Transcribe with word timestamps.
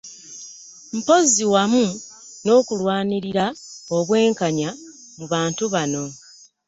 Mpozzi 0.97 1.43
wamu 1.53 1.85
n'okulwanirira 2.43 3.45
obwenkanya 3.97 4.69
mu 5.17 5.25
bantu 5.33 5.63
bano. 5.73 6.03